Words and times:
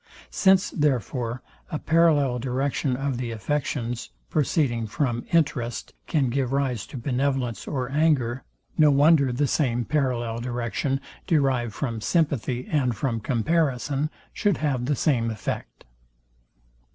Since, 0.31 0.71
therefore, 0.71 1.43
a 1.69 1.77
parallel 1.77 2.39
direction 2.39 2.95
of 2.97 3.17
the 3.19 3.29
affections, 3.29 4.09
proceeding 4.31 4.87
from 4.87 5.25
interest, 5.31 5.93
can 6.07 6.31
give 6.31 6.51
rise 6.51 6.87
to 6.87 6.97
benevolence 6.97 7.67
or 7.67 7.87
anger, 7.91 8.43
no 8.79 8.89
wonder 8.89 9.31
the 9.31 9.45
same 9.45 9.85
parallel 9.85 10.39
direction, 10.39 11.01
derived 11.27 11.75
from 11.75 12.01
sympathy 12.01 12.67
and 12.71 12.95
from 12.95 13.19
comparison, 13.19 14.09
should 14.33 14.57
have 14.57 14.85
the 14.85 14.95
same 14.95 15.29
effect. 15.29 15.85